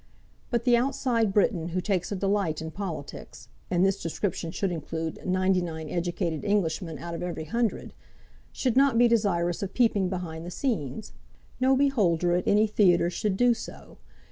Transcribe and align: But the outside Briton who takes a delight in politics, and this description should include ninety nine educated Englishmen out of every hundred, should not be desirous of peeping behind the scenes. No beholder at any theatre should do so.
But 0.49 0.63
the 0.63 0.75
outside 0.75 1.31
Briton 1.31 1.67
who 1.69 1.79
takes 1.79 2.11
a 2.11 2.15
delight 2.15 2.59
in 2.59 2.71
politics, 2.71 3.49
and 3.69 3.85
this 3.85 4.01
description 4.01 4.49
should 4.49 4.71
include 4.71 5.23
ninety 5.27 5.61
nine 5.61 5.89
educated 5.89 6.43
Englishmen 6.43 6.97
out 6.97 7.13
of 7.13 7.21
every 7.21 7.43
hundred, 7.43 7.93
should 8.51 8.75
not 8.75 8.97
be 8.97 9.07
desirous 9.07 9.61
of 9.61 9.75
peeping 9.75 10.09
behind 10.09 10.43
the 10.43 10.49
scenes. 10.49 11.13
No 11.59 11.75
beholder 11.77 12.33
at 12.33 12.47
any 12.47 12.65
theatre 12.65 13.11
should 13.11 13.37
do 13.37 13.53
so. 13.53 13.99